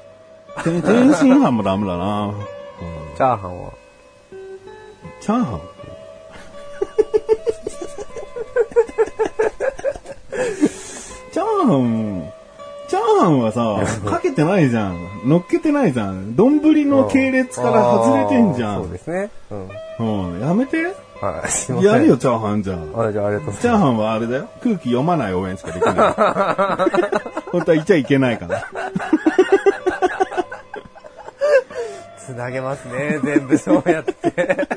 [0.64, 2.26] て天津飯もダメだな。
[2.28, 2.34] うん。
[3.16, 3.72] チャーハンは？
[5.20, 5.62] チャーハン？
[11.32, 12.32] チャーハン、
[12.90, 15.22] チャーハンはさ、かけてないじゃん。
[15.26, 16.36] 乗っけてないじゃん。
[16.36, 18.74] 丼の系列から外れてんじゃ。
[18.74, 19.30] あーそうんですね。
[20.00, 20.32] うん。
[20.34, 20.42] うん。
[20.42, 20.94] やめて。
[21.22, 21.52] はい。
[21.52, 21.92] すいません。
[21.92, 23.00] やるよ、チャーハンじゃん。
[23.00, 23.62] あ、じゃあありがとうございます。
[23.62, 24.50] チャーハンはあれだよ。
[24.64, 25.94] 空気読まない応援しかできない。
[27.52, 28.66] 本当は言っちゃいけないから。
[32.18, 34.68] つなげますね、全部そうやって。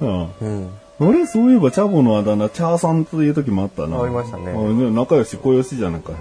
[0.00, 0.30] うん。
[0.40, 0.70] うん。
[1.00, 4.02] あれそういえば、チャボのあだ名、チャーさんという時もあったな。
[4.02, 4.52] ありましたね
[4.92, 6.12] 仲良し、小良しじゃないか。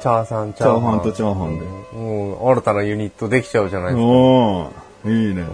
[0.00, 1.64] チャーさん、チチャーハンとチャーハンで。
[1.96, 4.02] もう、新たなユニットできちゃうじゃないですか。
[4.02, 5.46] おー、いいね。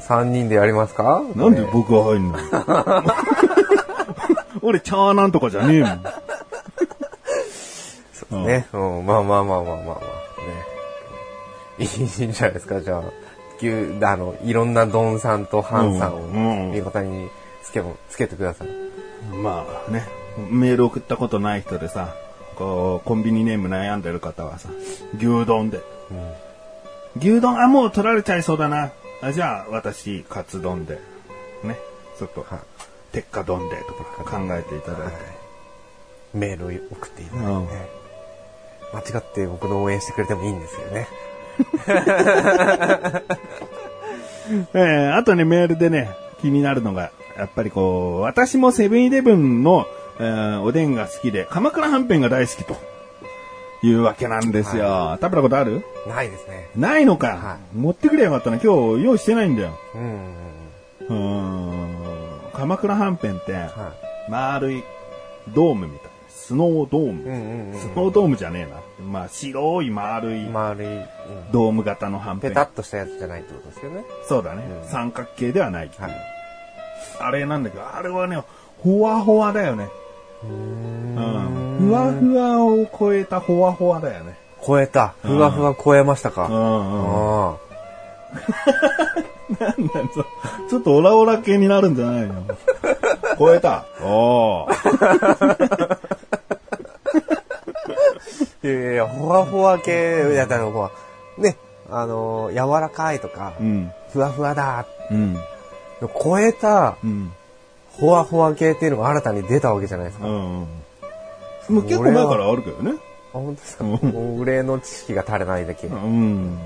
[0.00, 1.22] 3人でやりますか？
[1.34, 2.38] なんで僕が入んの？
[4.62, 6.02] 俺、チャーなんとかじゃねえもん。
[8.32, 8.66] うんね。
[8.72, 9.96] うん、まあまあまあまあまあまあ。
[11.78, 11.78] ね。
[11.78, 11.86] いい
[12.26, 13.02] んじゃないですか、じゃあ。
[13.58, 13.70] 牛、
[14.04, 17.28] あの、いろんなドンさんとハンさんをうんうん味方に
[17.62, 18.68] つけも、つけてください。
[19.42, 20.06] まあね、
[20.50, 22.14] メール送ったことない人でさ、
[22.56, 24.68] こう、コンビニネーム悩んでる方はさ、
[25.16, 25.80] 牛丼で。
[27.18, 28.90] 牛丼、あ、もう取られちゃいそうだな。
[29.22, 31.00] あじゃあ、私、カツ丼で。
[31.62, 31.76] ね。
[32.18, 32.58] ちょっと、はい
[33.12, 35.14] 鉄火丼でとか考えていただいて。
[36.32, 37.68] メールを送っていただいて、うん
[38.92, 41.06] 間違って僕の応援してくれてもいいんですよね。
[44.74, 49.86] えー、あとね、メールでね、気になるのが、やっぱりこう、私もセブンイレブンの、
[50.18, 52.76] えーおでんが好きで、鎌倉はんぺんが大好きと
[53.82, 55.18] いうわけなんですよ。
[55.20, 55.82] 食べたことある？
[56.06, 56.68] ないですね。
[56.76, 58.56] ないのか、は持ってくればよかったな。
[58.62, 59.78] 今日用意してないんだよ。
[59.94, 60.08] うんうん
[61.08, 61.16] うん。
[61.16, 62.52] うーん。
[62.52, 63.92] 鎌倉はんぺんって、は
[64.28, 64.84] 丸い
[65.54, 66.10] ドームみたいな。
[66.28, 67.78] スノードーム。
[67.78, 69.06] スノードームじゃねえな。
[69.06, 71.04] まあ、白い丸い丸い、うん
[71.52, 72.50] ドーム型のはんぺん。
[72.50, 74.04] ペタッとしたやつじゃないってことですよね。
[74.28, 75.90] そうだね、うん三角形ではない。
[75.96, 76.10] はい。
[77.20, 78.42] あれなんだけど、あれはね、
[78.78, 79.88] ほわほわだよね。
[80.42, 81.69] うーうん。
[81.80, 84.36] ふわふわを超えたほわほわだよね。
[84.66, 85.14] 超えた。
[85.22, 86.46] ふわふわ超えましたか。
[86.46, 87.54] うんうん。
[87.54, 87.56] あ
[89.60, 90.24] なんだそ
[90.70, 92.44] ちょっとオラオラ系になるんじゃないの？
[93.38, 93.84] 超えた。
[94.02, 95.98] おー。
[98.62, 100.90] いやいやほわほわ系、いや、だからほら、
[101.42, 101.56] ね、
[101.90, 103.90] あのー柔らかいとか、うん。
[104.12, 105.38] ふわふわだ、うん。
[106.22, 107.32] 超えた、うん。
[107.98, 110.26] ほわほわ系っていうのが新たに出たわけじゃないですか。
[110.26, 110.66] あ、うん。
[111.70, 112.98] もう結構前からあるけどね。
[113.32, 113.84] 本当ですか？
[113.84, 113.98] うんも
[114.36, 115.86] う俺の知識が足りないだけ。
[115.86, 116.58] うん。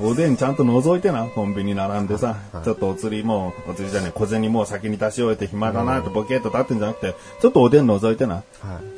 [0.00, 8.36] おでんちゃんと覗いてな、コンビニ並んでさ、はいちょっとお釣りもう、お釣りじゃねえ、小銭もう先に出し終えて暇だなってボケーっと立ってんじゃなくて、ちょっとおでん覗いてな。
[8.36, 8.44] はい。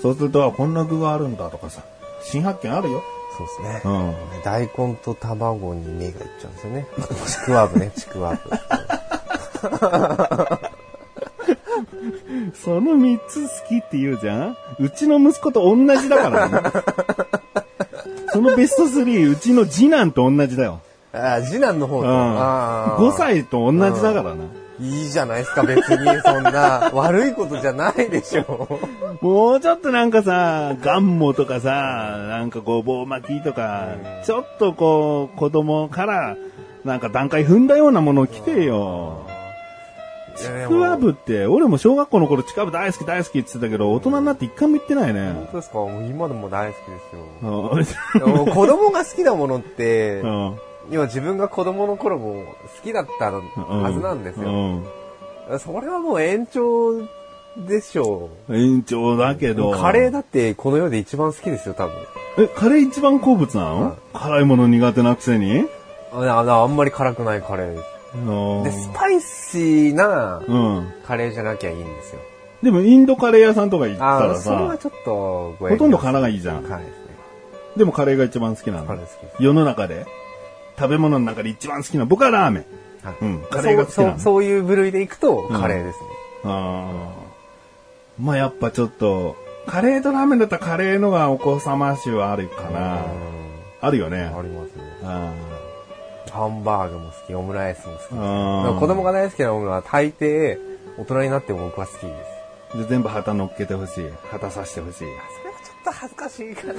[0.00, 1.82] そうすると、あこんな具があるんだとかさ、
[2.22, 3.02] 新発見あるよ。
[3.36, 3.82] そうですね。
[3.84, 4.14] うん。
[4.44, 6.86] 大根と卵に目がいっちゃうんですよね。
[7.26, 8.50] ちくわぶね、ちくわぶ。
[12.54, 14.56] その三つ好きって言うじゃん？
[14.78, 16.60] うちの息子と同じだからね。
[18.32, 20.80] そのベスト3、うちの次男と同じだよ。
[21.12, 22.08] あ次男の方と。
[22.08, 22.14] うん。
[22.40, 24.44] あー5歳と同じだからな。
[24.80, 26.20] いいじゃないですか、別に。
[26.22, 28.80] そんな、 悪いことじゃないでしょ。
[29.20, 31.70] もうちょっとなんかさ、ガンモとかさ、
[32.28, 33.90] なんかごぼう巻きとか、
[34.24, 36.36] ちょっとこう、子供から、
[36.84, 39.18] なんか段階踏んだようなものを着てよ。
[40.36, 45.48] ちくわぶって、俺も小学校の頃ちくわぶ大好き大好きって言ってたけど、大人になって一回も言ってない本ね。
[45.52, 45.78] 当ですか？
[46.08, 48.44] 今でも大好きですよ。
[48.54, 50.58] 子供が好きなものって、 うん
[50.90, 52.44] 今自分が子供の頃も好
[52.82, 54.48] きだったはずなんですよ。
[54.50, 54.84] うん
[55.58, 56.92] それはもう延長
[57.56, 59.54] でしょ延長だけう。
[59.54, 59.72] ど。
[59.72, 61.94] カレーだってこの世で一番好きですよ、多分。
[62.38, 65.66] え、カレー一番好物なの、はい辛いもの苦手なくせに？
[66.12, 67.84] あああんまり辛くないカレーです。
[68.14, 70.92] うんで、スパイシーなうん。
[71.06, 72.20] カレーじゃなきゃいいんですよ。
[72.62, 76.62] でも、インドカレー屋さんとか行ったああ、らさ、それはちょっとごほとんど辛がいいじゃん。
[76.62, 76.94] 辛いですね。
[77.76, 79.42] でもカレーが一番好きなのカレー好きです。
[79.42, 80.06] 世の中で
[80.78, 82.64] 食べ物の中で一番好きな僕はラーメン。
[83.06, 86.04] はいうんカレーが好きなのそういう部類でいくと、カレーですね。
[86.44, 93.00] あーまあやっぱちょっと、カレーとラーメンだったらカレーのがお子様種はあるかな。
[93.80, 94.22] あるよね。
[94.22, 94.82] ありますね。
[95.02, 95.32] あ
[96.34, 100.58] ハンバーグも好き、オムライスも好き子供が大好きなものは大抵、
[100.98, 102.12] 大人になっても僕は好きで
[102.72, 102.78] す。
[102.78, 104.10] で全部旗乗っけてほしい。
[104.30, 104.98] 旗さしてほしい。
[104.98, 106.74] それはちょっと恥ずかしいかな。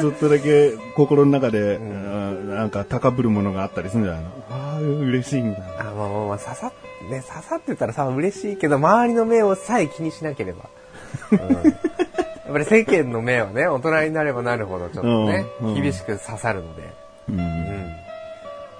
[0.00, 4.30] ちょっとだけ心の中で、うんなんか高ぶるものがあったりするんじゃないの？
[4.50, 5.60] ああ、嬉しいんだ。
[5.78, 6.72] あ、まあまあまあ、刺さっ、
[7.10, 10.64] ね、刺さってたらさ、嬉しいけど、周りの目をさえ気にしなければ。
[11.30, 11.38] うん、
[12.46, 16.82] やっぱり世間の目はね、大人になればなるほど、ちょっとね、うんうん厳しく刺さるので。
[17.28, 17.92] うん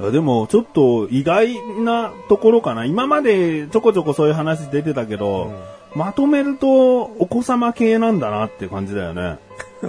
[0.01, 0.13] うん。
[0.13, 2.85] でも、ちょっと意外なところかな。
[2.85, 5.51] 今までちょこちょこそういう話出てたけど、
[5.95, 9.39] まとめるとお子様系なんだなっていう感じだよね。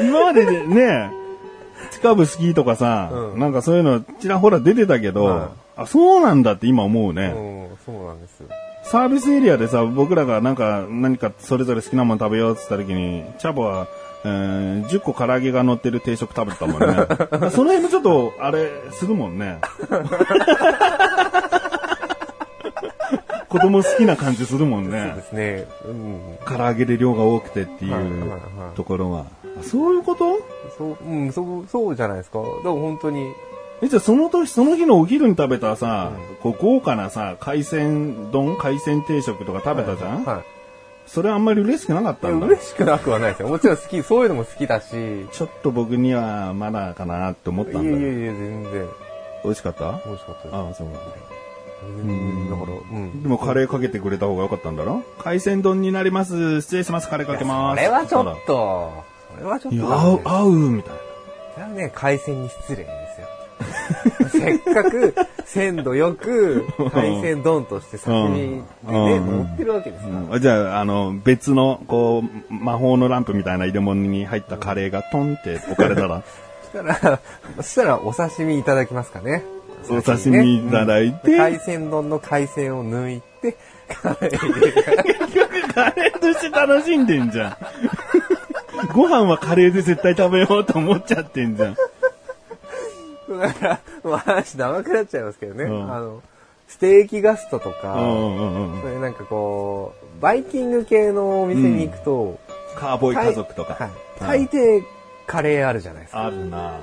[0.00, 1.10] 今まででね、
[1.92, 7.26] 近部好きとかさ、うんなんかそういうのちらほら出てたけど、はいあ、そうなんだって今思うね。
[7.26, 8.42] うん、そうなんです。
[8.90, 13.86] サービスエリアでさ、僕らがなんか何かそれぞれ好きなもの食べようって言った時に、チャボは、
[14.24, 16.86] えー10個唐揚げが乗ってる定食食べてたもんね。
[17.52, 19.58] その辺もちょっと、あれ、するもんね。
[23.48, 25.24] 子供好きな感じするもんそうでね。
[25.28, 25.66] すね。
[25.86, 26.20] うん。
[26.46, 29.24] 唐揚げで量が多くてっていういところは。
[29.58, 30.38] あそういうこと？
[30.76, 32.40] そう、うん、そう、そうじゃないですか。
[32.40, 33.32] だから本当に、
[33.82, 36.12] え、じゃあその年、その日のお昼に食べたさ、
[36.42, 40.42] こう豪華なさ、海鮮丼、海鮮定食とか食べたじゃん、はい。
[41.06, 42.46] それあんまり嬉しくなかったんだ。
[42.46, 43.48] 嬉しくなくはないですよ。
[43.48, 48.06] もちろん好き、 そういうのも好きだし、いちょっと僕にはまだかなって思ったやいんだ。
[48.06, 48.86] やいや、全然、
[49.44, 50.00] 美味しかった？
[50.04, 50.54] 美味しかったです。
[50.56, 50.88] ああ、そう。
[51.86, 53.22] うん、だから、うん。
[53.22, 55.02] でもカレーかけてくれた方が良かったんだろ？
[55.20, 56.60] 海鮮丼になります。
[56.62, 57.08] 失礼します。
[57.08, 57.78] カレーかけます。
[57.78, 58.90] それはちょっと、
[59.36, 60.98] それはちょっといや、合う合う、みたいな。
[61.54, 63.07] それはね、海鮮に失礼ですよ。
[64.30, 70.20] せっかく鮮度よく海鮮丼として刺身でね、うん乗ってるわけですから。
[70.34, 76.22] うんじゃあ、あの、別の、こう、魔法のランプみたいな入れ物に入ったカレーがトンって置かれたら、
[76.62, 77.20] そしたら、
[77.56, 79.42] そしたらお刺身いただきますかね。
[79.90, 83.56] お刺身いただいてうん海鮮丼の海鮮を抜いて、
[83.88, 87.56] カレー結局カレーとして楽しんでんじゃん。
[88.92, 91.76] ご飯はカレーで絶対食べようと思っちゃってんじゃん。
[93.36, 95.64] だから、話長くなっちゃいますけどね。
[95.64, 96.22] うんあの、
[96.68, 102.38] ステーキガストとか、うんうんうんそういうなんかこう、バイキング系のお店に行くと、
[102.76, 103.74] カーボーイ家族とか。
[103.74, 104.82] はいはい大抵
[105.26, 106.24] カレーあるじゃないですか。
[106.24, 106.80] あるなま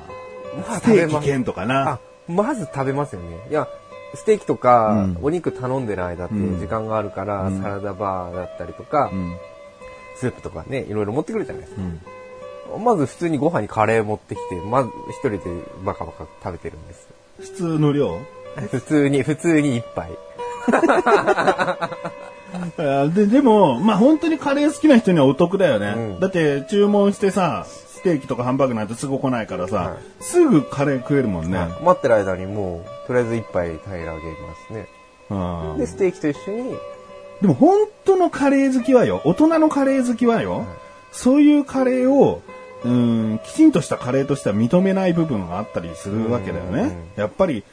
[0.70, 3.40] あステーキ券とかなあ。、まず食べますよね。
[3.50, 3.68] いや、
[4.14, 9.36] ステーキとか、うんお肉頼んでる間ってうん時間があるから、うんサラダバーだったりとか、うん。
[10.16, 11.82] スープとかね、いろいろ持ってくるじゃないですか。
[12.74, 12.84] うん。
[12.84, 15.40] まず普通にご飯にカレー持ってきて、まず一人で
[15.84, 17.08] バカバカ食べてるんです。
[17.40, 18.20] 普通の量？
[18.72, 20.12] 普通に、普通に一杯。
[22.78, 25.94] あで、でも、まあ本当にカレー好きな人にはお得だよね。
[25.96, 31.60] うんだって注文してさ、ステーキとかハンバーグなんてすぐ来ないからさ、はいすぐカレー食えるもんね。
[31.84, 34.16] 待ってる間にもう、とりあえず一杯平らげま
[34.68, 34.88] すね。
[35.30, 36.76] うんで、ステーキと一緒に、
[37.42, 40.66] でも本当のカレー好きはよ、大人のカレー好きはよ、
[41.12, 42.42] そういうカレーを、
[42.86, 46.96] うん、きちんとしたカレーとしては認めない部分があったりするわけだよね。
[47.16, 47.64] やっぱり、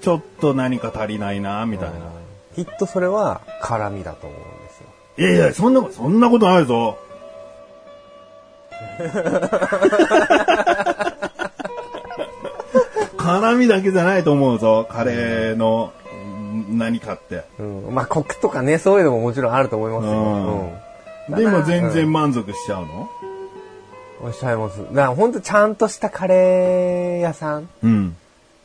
[0.00, 1.96] ちょっと何か足りないな、みたいな。
[2.56, 4.86] きっとそれは辛味だと思うんですよ。
[5.18, 6.96] いやいや、そんな、そんなことないぞ。
[13.16, 17.44] 辛味だけじゃないと思うぞ、カレーのうん何かって。
[17.58, 17.94] うん。
[17.94, 20.12] まあ、コクとかね、そういうのももちろんあると思いますよ。
[21.28, 21.36] うん。
[21.36, 23.08] でも全然満足しちゃうの？
[24.22, 24.78] おっしゃいます。
[24.78, 28.16] だから本当ちゃんとしたカレー屋さんうん。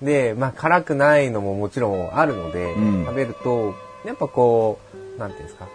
[0.02, 3.74] で、まあ辛くないのももちろんあるので、うん食べると、
[4.06, 4.80] やっぱこ
[5.18, 5.68] う、なんていうんですか、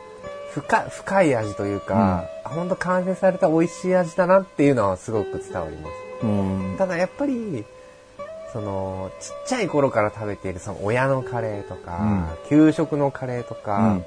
[0.53, 5.89] 深深い味というか、あ本当完成された美味しい味だなっていうのはすごく伝わりま
[6.21, 6.27] す。
[6.27, 6.75] うん。
[6.79, 7.65] ただやっぱり、
[8.53, 14.05] その、ちっちゃい頃から食べているその親のカレーとか、給食のカレーとか、うん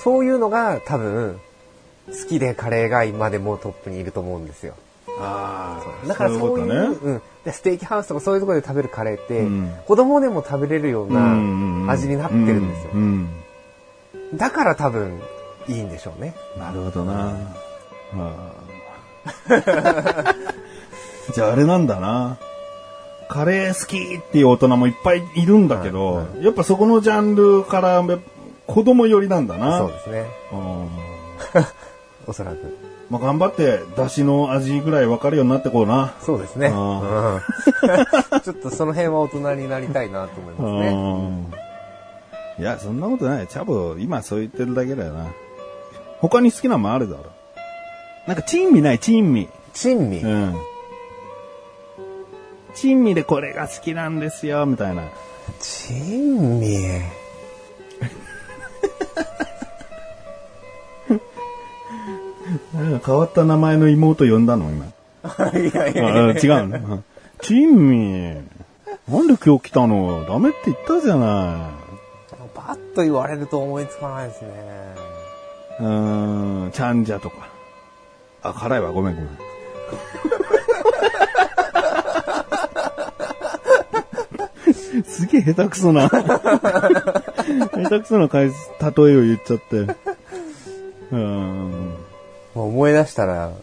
[0.00, 1.40] そういうのが多分、
[2.10, 4.74] 好きでカレーが今でもトップにいると思うんですよ。
[5.20, 6.74] ああ、だからそういう、ね。
[7.02, 12.90] うん、でステーキハウスとかそういうところで食べるカレーって、うん子供でも食べれるよううんうんうなん味になってるんですよ。
[12.94, 13.28] うん
[14.34, 15.20] だから多分
[15.68, 16.34] いいんでしょうね。
[16.58, 17.32] なるほどな。
[21.34, 22.38] じゃああれなんだな。
[23.28, 28.02] カレー好きっていう大人もいっぱいいるんだけど、はいやっぱそこのジャンルから
[28.66, 29.78] 子供寄りなんだな。
[29.78, 30.26] そうですね。
[32.28, 32.76] うんおそらく。
[33.10, 36.12] まあ、頑張って、出汁の味ぐらい分かるようになってこうな。
[36.20, 36.70] そうですね。
[36.70, 37.40] あ
[38.32, 40.96] うん ちょっとその辺は大人になりたいなと思いますね。
[40.96, 40.98] う
[41.54, 41.68] ん
[42.58, 43.46] いや、そんなことない。
[43.46, 45.28] チャボ、今そう言ってるだけだよな。
[46.18, 47.26] 他に好きなのもあるだろ。
[48.26, 49.48] なんか、珍味ない、珍味。
[49.72, 50.18] 珍味？
[50.18, 50.56] うん。
[52.74, 55.04] 珍味でこれが好きなんですよ、みたいな。
[55.60, 57.00] 珍味？
[62.72, 64.86] 変わった名前の妹呼んだの、今。
[65.58, 66.32] いやいやいあや。
[66.32, 67.02] 違うの？
[67.40, 68.42] 珍味。
[69.08, 70.24] なんで今日来たの？
[70.28, 71.70] ダメって言ったじゃな
[72.54, 74.48] パッと言われると思いつかないですね。
[75.80, 75.82] い。
[75.82, 77.48] うーん、ちゃんじゃとか。
[78.42, 79.30] あ、辛いわ、ごめんごめん。
[85.04, 86.08] すげえ下手くそな。
[86.10, 86.20] 下
[87.90, 88.52] 手くそな例えを
[89.22, 89.76] 言っちゃって。
[89.80, 91.77] うーん。
[92.54, 93.54] 思い出したらん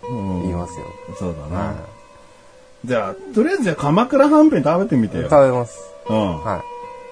[0.43, 0.85] 言いますよ。
[1.17, 1.57] そうだな。
[1.67, 1.73] は
[2.85, 5.21] じゃあ、とりあえずじゃあ鎌倉はんぺん食べてみてい。
[5.21, 5.29] よ。
[5.29, 5.79] 食べます。
[6.07, 6.43] うん。
[6.43, 6.63] は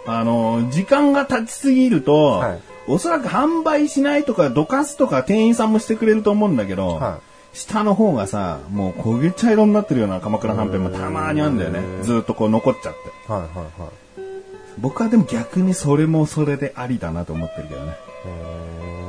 [0.05, 7.21] あの、時間が経ちすぎると、はいおそらく販売しないとか、どかすとか店員さんもしてくれると思うんだけど、は
[7.53, 11.81] 下の方がさ、もう焦げ茶色になってるような鎌倉はんぺんもたまにあるんだよね。
[12.01, 13.09] ずっとこう残っちゃって。
[13.09, 13.31] い。
[13.31, 13.91] はいはいはい。
[14.79, 17.93] 僕はでも逆にそれもそれでありだなと思ってるけどね。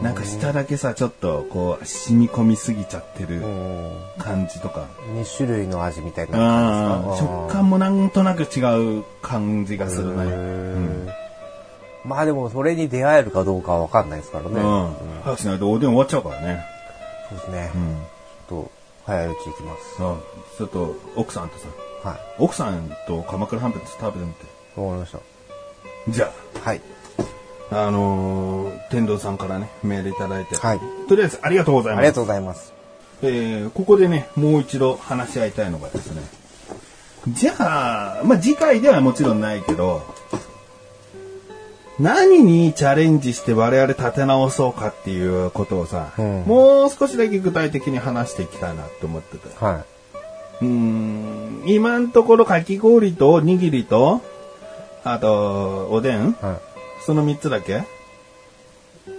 [0.04, 4.86] なんか下だけさ、ちょっとこう染み込みすぎちゃってるうん感じとか。
[5.14, 7.30] 2種類の味みたいなあ感じですか？
[7.48, 10.24] 食感もなんとなく違う感じがするね。
[10.24, 11.08] へー
[12.04, 14.50] まあでもそれに出会えるかどうかはわかんないですからね。
[14.50, 14.94] うん。
[15.22, 16.62] 早くしないとおでん終わっちゃうからね。
[17.30, 17.70] そうですね。
[17.74, 17.96] うん。
[18.46, 18.70] ちょっと
[19.06, 19.96] 早いうち行きます。
[20.58, 21.66] ちょっと奥さんとさ、
[22.10, 22.18] はい。
[22.38, 24.44] 奥さんと鎌倉はんぺん食べてみて。
[24.76, 25.18] わかりました。
[26.10, 26.30] じゃ
[26.62, 26.82] はい。
[27.82, 30.56] あ、あのー天童さんからね、メールいただいて。
[30.56, 30.80] はい。
[31.08, 31.98] とりあえずありがとうございます。
[31.98, 32.72] ありがとうございます。
[33.22, 36.22] えーここでね、もう一度話し合いたいのがですね。
[37.28, 40.02] じゃあ、まあ、次回ではもちろんないけど、
[41.98, 49.48] 何にチャレンジして我々立て直そうかっていうことをさ、うんもう少しだけ具体的に話していきたいなって思ってて。
[49.64, 49.84] は
[50.60, 54.20] うーん、今のところかき氷とおにぎりと、
[55.02, 56.34] あと、おでんい。
[57.04, 57.84] はその3つだけ？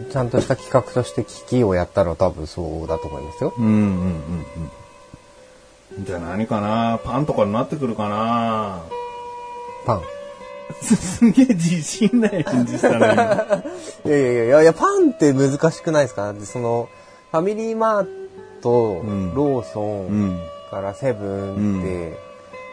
[0.09, 0.11] い。
[0.11, 3.53] ちゃんとした企画として機器をやったら多分そうだと思いますよ。
[3.57, 4.45] うんうんうん
[5.97, 6.05] うん。
[6.05, 6.99] じゃあ何かな？
[7.03, 8.83] パンとかになってくるかな？
[9.85, 10.01] パン。
[10.81, 12.97] すすげえ自信ない返事したね。
[14.05, 16.33] いやいやいやいやパンって難しくないですか？
[16.33, 16.89] でその、
[17.31, 18.07] ファミリーマー
[18.61, 20.39] ト、うんローソうンん。
[20.71, 22.17] からセブンって、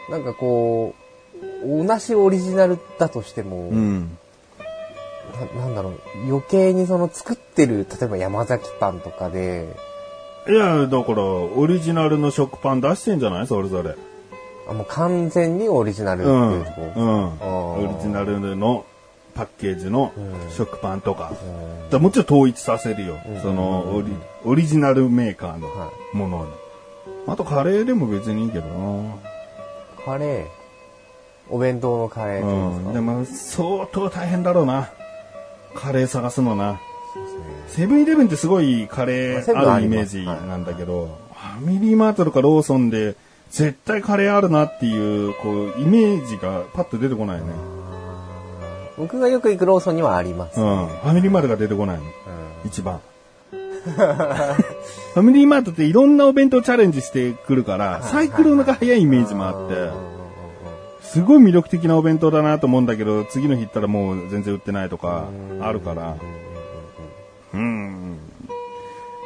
[0.09, 0.95] なんかこ
[1.63, 4.17] う、同じオリジナルだとしても、うん。
[5.55, 9.67] ななんだろう、余計にその作ってる、例えば山崎パンとかで、
[10.47, 13.47] いや、だから、オリジナルの食パン出してんじゃない？
[13.47, 13.95] それぞれ。
[14.67, 16.51] あもう完全にオリジナルってうん。
[16.53, 17.85] いうとこうん。
[17.89, 18.85] オリジナルの
[19.35, 20.11] パッケージの
[20.51, 21.31] 食パンとか。
[21.31, 23.17] うんだもちろん統一させるよ。
[23.41, 24.13] そのオリ、
[24.45, 26.51] オリジナルメーカーのはものに。
[27.27, 29.15] あとカレーでも別にいいけどな。
[30.05, 30.45] カレー？
[31.49, 32.93] お弁当のカレーうん。
[32.93, 34.89] でも相当大変だろうな。
[35.75, 36.79] カレー探すのな。
[37.67, 43.15] セブンイレブンってすごいカレーあるイメージなんだけど、ファミリーマートとかローソンで
[43.49, 47.45] 絶対カレーあるなっていう、こう、イメージがパッと出てこないね。
[48.97, 50.59] 僕がよく行くローソンにはあります。
[50.59, 50.87] うん。
[50.87, 52.03] ファミリーマートが出てこないの。
[52.65, 52.99] 一番。
[53.83, 60.12] ファミリーマートっていろんなお弁当チャレンジしてくるから、サイクルのが早いイメージもあって、
[61.03, 65.27] すごい魅力的なお弁当だなと思うんだけど、次の日行ったらもう全然売ってないとか、
[65.61, 66.15] あるから。
[67.53, 68.17] うん。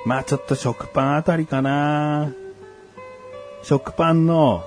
[0.06, 2.34] まあちょっと食パンあたりかな。
[3.64, 4.64] 食パンの。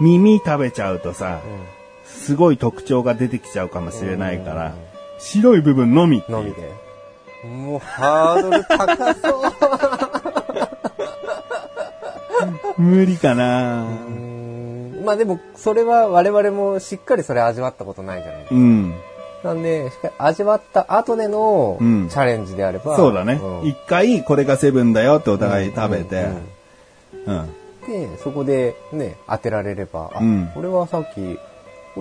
[0.00, 1.40] 耳食べちゃうとさ、
[2.04, 4.74] すごい特徴が出てきちゃうかもしれないから、
[5.18, 6.72] 白い部分のみのみで。
[7.44, 9.52] もうハードル高そう。
[12.80, 13.86] 無理かな。
[15.10, 18.54] まあでも、それは我々もしっかりそれ味わったことないじゃないですか。
[18.54, 18.94] うん。
[19.42, 22.96] なんで、しっかり味わった後でのチうんャレンジであれば。
[22.96, 23.66] そうだねん。
[23.66, 26.28] 一、回これがセブンだよってお互い食べて、
[27.26, 27.48] うん。
[27.88, 31.40] で、そこでね、当てられれば、あ、うんこれはさっき、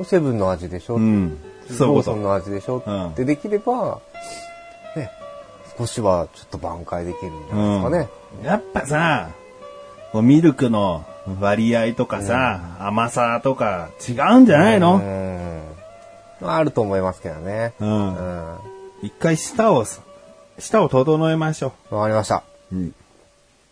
[0.06, 1.40] セブンの味でしょ、うん。
[1.80, 4.02] ローソンの味でしょ、うんってできれば、
[4.96, 5.10] ね、
[5.80, 7.90] 少しはちょっと挽回できるんじゃないですか
[8.44, 8.48] ね。
[8.48, 9.30] やっぱさ、
[10.14, 11.06] ミルクの
[11.40, 14.96] 割合とかさ、甘さとか違うんじゃないの？
[14.96, 15.62] うん。
[16.42, 17.74] まああると思いますけどね。
[17.80, 17.86] う。
[17.86, 18.16] うんん。
[18.16, 18.60] わ
[19.02, 19.86] 一回舌を、
[20.58, 22.44] 舌を整えましょかりました。
[22.72, 22.76] う。
[22.76, 22.96] うん。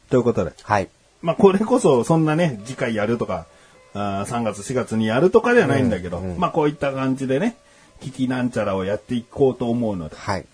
[0.10, 0.54] ということで。
[0.62, 0.89] はい。
[1.22, 3.45] まあ、これこそ、そんなね、次回やるとか、
[3.93, 7.58] あー3月、4月にやるとかではないんだけど、うんうんまあ、こういった感じでね、
[8.02, 10.45] 聞きなんちゃらをやっていこうと思うので、はい。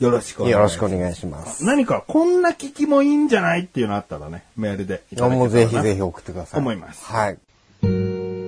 [0.00, 0.78] よろしくお願いしよます。
[0.80, 1.64] ろしくお願いします。
[1.64, 6.60] 何か、こんな聞きもいいんじゃないっていうのあったらね、メールでいただけたらなもうぜひぜひ送ってください。
[6.60, 8.44] 思いますはい。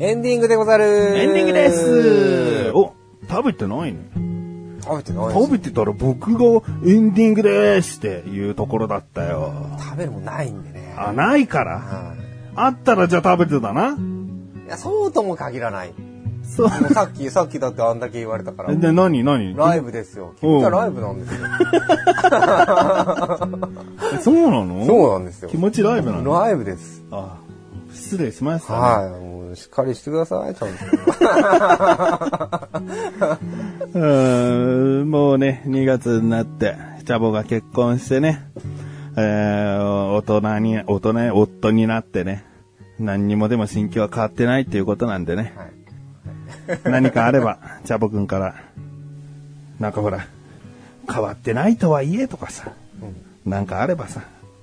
[0.00, 0.84] エンディングでござる
[1.16, 2.92] エンディングですお、
[3.28, 4.00] 食べてないね。
[4.82, 9.52] 食べてない食べてたら僕がエンディングですっていうところだったよ。
[9.78, 10.94] 食べるもんないんでね。
[10.98, 11.78] あ、ないから。
[11.78, 12.23] は
[12.56, 13.90] あったらじゃあ食べてたな。
[13.90, 13.94] い。
[14.66, 15.92] いや、そうとも限らない。
[16.44, 16.68] そう。
[16.68, 18.74] さっき、さっきだってあんだけ言われたから。
[18.74, 19.54] で、何何？
[19.56, 20.34] ライブですよ。
[20.40, 21.40] 君はライブなんですよ。
[24.14, 24.86] えそうなの？
[24.86, 25.56] そうなんですよ気。
[25.56, 26.38] 持ちライブなの？
[26.40, 27.02] ライブです。
[27.10, 27.38] あ
[27.92, 28.78] 失礼しました、ね。
[28.78, 29.10] はい。
[29.20, 30.74] もうしっかりしてください、ちゃんと。
[33.94, 36.76] うーんもうね、2月になって、
[37.06, 38.50] チャボが結婚してね、
[39.16, 42.44] えー、大人に、大人に、夫になってね、
[42.98, 46.80] 何にもでも心境は変わってないっていうことなんでね、はい。
[46.84, 48.54] 何かあれば、チャボくんから、
[49.78, 50.26] なんかほら、
[51.12, 52.72] 変わってないとはいえとかさ、
[53.44, 54.22] なんかあればさ、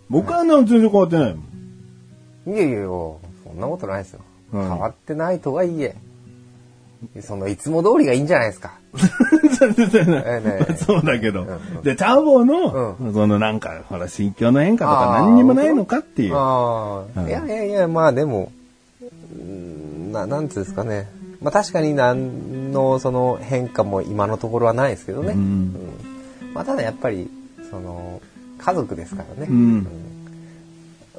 [0.10, 2.56] 僕はなんか全然変わってないもん。
[2.56, 3.20] いやいやいや、そ
[3.56, 4.22] んなことないですよ。
[4.54, 5.96] うん変わってないとはいえ、
[7.22, 8.74] その、いつも通りがいいんじゃないですか。
[10.78, 11.46] そうだけど。
[11.84, 16.30] で、チャボの、そのなんか、ほら、心境の変化とか何にもないのかっていう。
[16.30, 16.34] い
[17.30, 18.52] やいやいや、まあでも、
[19.02, 21.08] うんななんつうんですかね。
[21.42, 25.36] まあ確かに何のその変化も今のところはないですけどね。
[26.54, 27.30] まあただやっぱり、
[27.70, 28.22] その、
[28.60, 29.48] 家族ですからね。
[29.50, 29.88] うん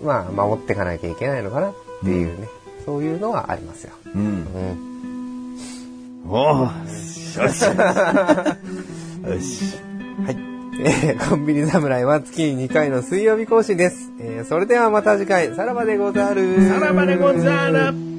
[0.02, 2.48] まあ守っていかなきゃいけないのかなっていうね。
[2.84, 3.92] そういうのはありますよ。
[4.14, 4.46] うん。
[6.26, 6.34] お。
[6.34, 7.64] おーよし。
[7.66, 9.76] よし。
[10.24, 10.36] はい。
[10.84, 14.12] え ーコンビニ侍は月に2回の水曜日更新です。
[14.20, 16.66] えーそれではまた次回、さらばでござる。
[16.68, 18.11] さらばでござる。